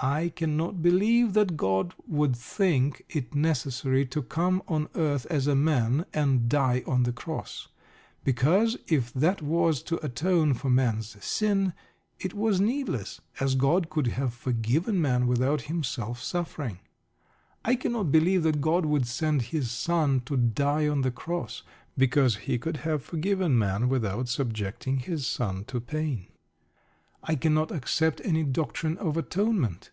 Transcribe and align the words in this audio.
I 0.00 0.28
cannot 0.36 0.82
believe 0.82 1.32
that 1.32 1.56
God 1.56 1.94
would 2.06 2.36
think 2.36 3.06
it 3.08 3.34
necessary 3.34 4.04
to 4.06 4.22
come 4.22 4.62
on 4.68 4.88
earth 4.94 5.24
as 5.30 5.46
a 5.46 5.54
man, 5.54 6.04
and 6.12 6.46
die 6.46 6.82
on 6.86 7.04
the 7.04 7.12
Cross. 7.12 7.68
Because 8.22 8.76
if 8.86 9.14
that 9.14 9.40
was 9.40 9.82
to 9.84 10.04
atone 10.04 10.52
for 10.52 10.68
man's 10.68 11.16
sin, 11.24 11.72
it 12.18 12.34
was 12.34 12.60
needless, 12.60 13.22
as 13.40 13.54
God 13.54 13.88
could 13.88 14.08
have 14.08 14.34
forgiven 14.34 15.00
man 15.00 15.26
without 15.26 15.62
Himself 15.62 16.20
suffering. 16.22 16.80
I 17.64 17.74
cannot 17.74 18.12
believe 18.12 18.42
that 18.42 18.60
God 18.60 18.84
would 18.84 19.06
send 19.06 19.42
His 19.42 19.70
son 19.70 20.20
to 20.26 20.36
die 20.36 20.86
on 20.86 21.00
the 21.00 21.10
Cross. 21.12 21.62
Because 21.96 22.36
He 22.36 22.58
could 22.58 22.78
have 22.78 23.02
forgiven 23.02 23.56
man 23.58 23.88
without 23.88 24.28
subjecting 24.28 24.98
His 24.98 25.26
son 25.26 25.64
to 25.66 25.80
pain. 25.80 26.26
I 27.26 27.36
cannot 27.36 27.70
accept 27.70 28.20
any 28.22 28.42
doctrine 28.44 28.98
of 28.98 29.16
atonement. 29.16 29.90